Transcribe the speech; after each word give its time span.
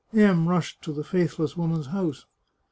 M 0.15 0.49
rushed 0.49 0.81
to 0.81 0.91
the 0.91 1.03
faithless 1.03 1.55
woman's 1.55 1.85
house. 1.85 2.25